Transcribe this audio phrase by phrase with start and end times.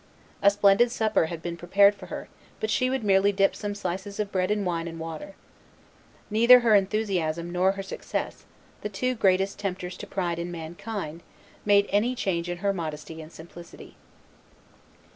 [0.41, 2.27] A splendid supper had been prepared for her;
[2.59, 5.35] but she would merely dip some slices of bread in wine and water.
[6.31, 8.45] Neither her enthusiasm nor her success,
[8.81, 11.21] the two greatest tempters to pride in mankind,
[11.65, 13.95] made any change in her modesty and simplicity.